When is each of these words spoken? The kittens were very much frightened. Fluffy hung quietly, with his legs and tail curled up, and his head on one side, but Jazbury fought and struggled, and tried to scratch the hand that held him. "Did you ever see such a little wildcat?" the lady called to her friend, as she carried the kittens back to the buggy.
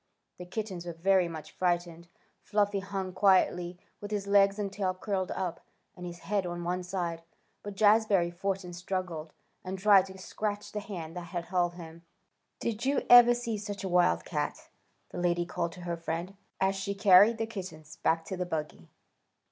The 0.39 0.47
kittens 0.47 0.87
were 0.87 0.93
very 0.93 1.27
much 1.27 1.51
frightened. 1.51 2.07
Fluffy 2.41 2.79
hung 2.79 3.13
quietly, 3.13 3.77
with 3.99 4.09
his 4.09 4.25
legs 4.25 4.57
and 4.57 4.73
tail 4.73 4.95
curled 4.95 5.29
up, 5.29 5.63
and 5.95 6.07
his 6.07 6.21
head 6.21 6.43
on 6.43 6.63
one 6.63 6.81
side, 6.81 7.21
but 7.61 7.75
Jazbury 7.75 8.31
fought 8.33 8.63
and 8.63 8.75
struggled, 8.75 9.31
and 9.63 9.77
tried 9.77 10.07
to 10.07 10.17
scratch 10.17 10.71
the 10.71 10.79
hand 10.79 11.15
that 11.17 11.25
held 11.45 11.75
him. 11.75 12.01
"Did 12.59 12.83
you 12.83 13.05
ever 13.11 13.35
see 13.35 13.59
such 13.59 13.83
a 13.83 13.87
little 13.87 13.91
wildcat?" 13.91 14.69
the 15.11 15.19
lady 15.19 15.45
called 15.45 15.73
to 15.73 15.81
her 15.81 15.97
friend, 15.97 16.35
as 16.59 16.75
she 16.75 16.95
carried 16.95 17.37
the 17.37 17.45
kittens 17.45 17.97
back 17.97 18.25
to 18.25 18.35
the 18.35 18.45
buggy. 18.47 18.89